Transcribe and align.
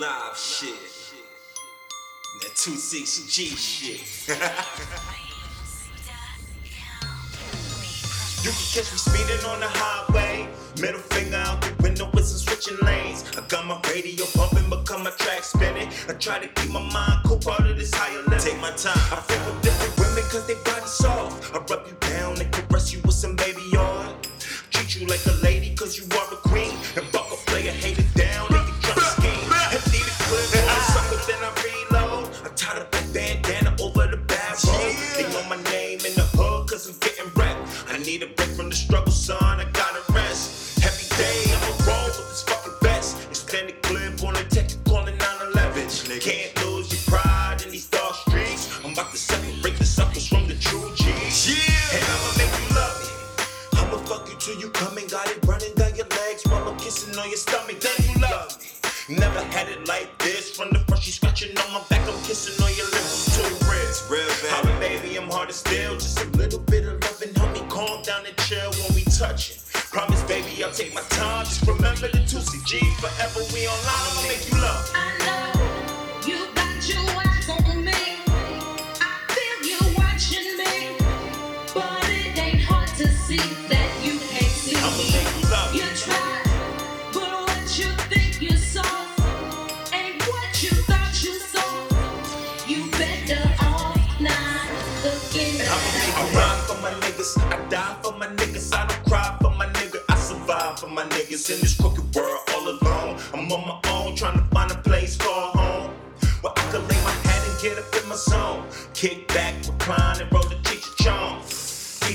Live 0.00 0.38
shit. 0.38 0.74
That 2.40 2.52
26G 2.54 3.56
shit. 3.56 4.38
You 8.42 8.50
can 8.50 8.58
catch 8.74 8.90
me 8.90 8.98
speeding 8.98 9.44
on 9.46 9.60
the 9.60 9.68
highway. 9.68 10.48
Middle 10.80 10.98
finger 10.98 11.36
out 11.36 11.62
the 11.62 11.80
window 11.80 12.10
with 12.12 12.26
some 12.26 12.38
switching 12.42 12.76
lanes. 12.84 13.22
I 13.38 13.46
got 13.46 13.66
my 13.66 13.80
radio 13.88 14.26
bumping, 14.34 14.68
become 14.68 15.04
my 15.04 15.10
track 15.10 15.44
spinning. 15.44 15.88
I 16.08 16.14
try 16.14 16.40
to 16.40 16.48
keep 16.48 16.72
my 16.72 16.82
mind 16.82 17.20
cool, 17.24 17.38
part 17.38 17.70
of 17.70 17.78
this 17.78 17.94
higher 17.94 18.20
level. 18.22 18.40
Take 18.40 18.60
my 18.60 18.72
time. 18.72 18.98
I 19.14 19.22
feel 19.22 19.38
with 19.46 19.62
different 19.62 19.94
women 19.96 20.24
cause 20.28 20.44
they 20.48 20.54
body 20.64 20.86
soft. 20.86 21.54
I 21.54 21.58
rub 21.58 21.86
you 21.86 21.94
down 22.00 22.40
and 22.40 22.50
till 54.42 54.58
you 54.58 54.68
come 54.70 54.98
and 54.98 55.08
got 55.08 55.30
it 55.30 55.38
running 55.46 55.72
down 55.74 55.94
your 55.94 56.06
legs 56.18 56.42
while 56.48 56.66
I'm 56.68 56.76
kissing 56.76 57.16
on 57.16 57.28
your 57.28 57.36
stomach. 57.36 57.78
Then 57.78 57.94
you 58.02 58.20
love 58.20 58.58
me. 58.58 59.16
Never 59.16 59.38
had 59.54 59.68
it 59.68 59.86
like 59.86 60.10
this. 60.18 60.56
From 60.56 60.70
the 60.70 60.80
front, 60.80 61.06
you 61.06 61.12
scratching 61.12 61.56
on 61.56 61.72
my 61.72 61.82
back. 61.88 62.02
I'm 62.08 62.20
kissing 62.24 62.58
on 62.64 62.74
your 62.74 62.86
lips. 62.86 63.38
I'm 63.38 63.44
too 63.44 63.54
real. 63.70 63.86
real, 64.10 64.26
baby. 64.42 64.48
Holla, 64.50 64.80
baby, 64.80 65.16
I'm 65.16 65.30
hard 65.30 65.48
to 65.48 65.54
steal. 65.54 65.94
Just 65.94 66.18
a 66.20 66.26
little 66.30 66.58
bit 66.58 66.86
of 66.86 66.98
loving. 67.04 67.34
Help 67.34 67.52
me 67.52 67.62
calm 67.68 68.02
down 68.02 68.26
and 68.26 68.36
chill 68.38 68.70
when 68.82 68.94
we 68.96 69.04
touching. 69.04 69.62
Promise, 69.94 70.22
baby, 70.24 70.64
I'll 70.64 70.72
take 70.72 70.92
my 70.92 71.02
time. 71.02 71.44
Just 71.44 71.62
remember 71.66 72.08
the 72.08 72.18
26G. 72.26 72.82
Forever 72.98 73.46
we 73.54 73.68
online. 73.68 74.21
In 84.12 84.18
I 95.64 96.30
rhyme 96.34 96.64
for 96.66 96.80
my 96.82 96.90
niggas, 97.00 97.38
I 97.38 97.68
die 97.68 97.96
for 98.02 98.12
my 98.18 98.26
niggas, 98.26 98.74
I 98.74 98.86
don't 98.86 99.04
cry 99.06 99.36
for 99.40 99.50
my 99.50 99.66
niggas, 99.66 100.02
I 100.08 100.16
survive 100.16 100.78
for 100.78 100.88
my 100.88 101.04
niggas 101.04 101.54
in 101.54 101.60
this 101.60 101.74
crooked 101.80 102.14
world 102.14 102.40
all 102.54 102.68
alone. 102.68 103.18
I'm 103.32 103.50
on 103.50 103.66
my 103.66 103.80
own, 103.90 104.14
trying 104.14 104.38
to 104.38 104.44
find 104.54 104.70
a 104.70 104.76
place 104.76 105.16
called 105.16 105.54
home 105.54 105.90
where 106.42 106.52
I 106.56 106.60
can 106.70 106.86
lay 106.88 107.02
my 107.02 107.10
head 107.10 107.48
and 107.48 107.62
get 107.62 107.78
up 107.78 108.02
in 108.02 108.08
my 108.08 108.16
zone. 108.16 108.64
Kick 108.94 109.28
back, 109.28 109.54
recline, 109.66 110.20
and 110.20 110.32
roll 110.32 110.44
the 110.44 110.56
teacher 110.62 110.90
charm. 111.02 111.40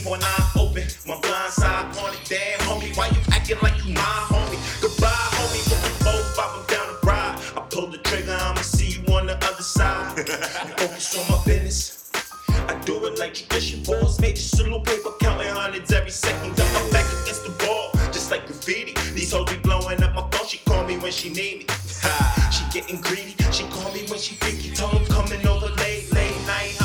One 0.06 0.22
eye 0.22 0.52
open, 0.56 0.84
my 1.06 1.20
blind 1.20 1.52
side 1.52 1.86
on 1.98 2.14
it. 2.14 2.20
Damn, 2.26 2.59
homie, 2.59 2.95
why 2.95 3.08
you 3.08 3.17
acting 3.31 3.58
like 3.62 3.78
you 3.84 3.94
my 3.94 4.02
homie? 4.30 4.81
Goodbye, 4.81 5.08
homie, 5.08 5.64
with 5.70 5.81
the 5.84 6.03
both 6.06 6.67
down 6.67 6.88
the 6.88 7.08
ride. 7.08 7.40
I 7.58 7.62
pull 7.70 7.88
the 7.88 7.98
trigger, 7.98 8.38
I'ma 8.40 8.62
see 8.62 9.00
you 9.00 9.14
on 9.14 9.28
the 9.28 9.36
other 9.36 9.64
side. 9.64 10.16
Focus 10.78 11.18
on 11.18 11.31
my 11.31 11.44
business. 11.45 12.12
I 12.50 12.80
do 12.86 13.06
it 13.06 13.18
like 13.18 13.34
tradition. 13.34 13.84
Balls 13.84 14.19
made 14.22 14.35
just 14.35 14.59
a 14.59 14.63
little 14.63 14.81
paper, 14.81 15.09
counting 15.19 15.47
hundreds 15.47 15.91
every 15.91 16.12
second. 16.12 16.56
Got 16.56 16.72
my 16.74 16.91
back 16.91 17.06
against 17.24 17.44
the 17.44 17.66
wall, 17.66 17.91
just 18.12 18.29
like 18.29 18.46
graffiti. 18.46 18.94
These 19.14 19.31
hoes 19.31 19.50
be 19.50 19.58
blowing 19.58 20.02
up 20.03 20.14
my 20.14 20.22
phone. 20.29 20.47
She 20.47 20.59
call 20.59 20.85
me 20.85 20.97
when 21.00 21.12
she 21.12 21.29
need 21.29 21.59
me. 21.59 21.66
Ha, 22.03 22.50
she 22.52 22.79
getting 22.79 23.02
greedy. 23.02 23.35
She 23.52 23.64
call 23.68 23.91
me 23.94 24.06
when 24.08 24.19
she 24.19 24.35
freaky. 24.35 24.75
Told 24.75 24.94
him 24.94 25.06
coming 25.08 25.46
over 25.47 25.68
late, 25.81 26.14
late 26.14 26.40
night. 26.46 26.78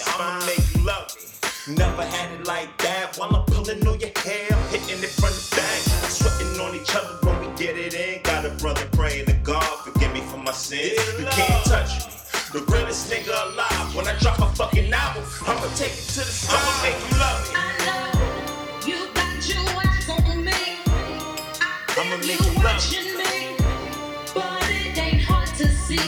A 0.00 0.04
tingle 0.04 0.06
in 0.06 0.06
your 0.06 0.06
spine. 0.06 0.36
I'ma 0.36 0.46
make 0.46 0.74
you 0.74 0.84
love 0.84 1.08
me. 1.16 1.76
Never 1.76 2.04
had 2.04 2.32
it 2.32 2.46
like 2.46 2.76
that. 2.78 3.16
While 3.16 3.34
I'm 3.34 3.44
pulling 3.46 3.86
on 3.86 4.00
your 4.00 4.10
hair, 4.16 4.46
I'm 4.50 4.68
hitting 4.68 5.02
it 5.02 5.10
from 5.10 5.32
the 5.32 5.44
back. 5.56 5.80
Sweating 6.10 6.60
on 6.60 6.74
each 6.74 6.94
other 6.94 7.16
when 7.26 7.40
we 7.40 7.56
get 7.56 7.76
it 7.78 7.94
in. 7.94 8.22
Got 8.22 8.44
a 8.44 8.50
brother 8.62 8.86
praying 8.92 9.26
to 9.26 9.32
God, 9.42 9.64
forgive 9.84 10.12
me 10.12 10.20
for 10.20 10.38
my 10.38 10.52
sins. 10.52 11.00
You 11.18 11.26
can't 11.26 11.64
touch 11.64 12.06
me. 12.06 12.12
The 12.52 12.60
realest 12.70 13.10
nigga 13.10 13.32
alive. 13.52 13.94
When 13.96 14.06
I 14.06 14.16
drop 14.18 14.38
a 14.40 14.46
fucking 14.54 14.92
album, 14.92 15.24
I'ma 15.46 15.68
take 15.74 15.92
it 15.92 16.08
to 16.14 16.20
the 16.20 16.34
sky. 16.34 16.56
I'ma 16.56 16.82
make 16.82 17.00
you 17.10 17.18
love 17.18 17.40
me. 17.48 17.54
I 17.56 17.70
know 17.86 18.86
you 18.86 18.98
got 19.14 19.48
your 19.48 19.66
eyes 19.82 20.08
on 20.10 20.44
me. 20.44 20.52
I 21.60 21.94
I'ma 21.98 22.16
make 22.18 22.40
you 22.40 22.50
you 22.50 22.62
love 22.62 22.76
watching 22.76 23.16
me, 23.16 23.56
but 24.34 24.62
it 24.70 24.98
ain't 24.98 25.22
hard 25.22 25.48
to 25.56 25.68
see 25.68 25.98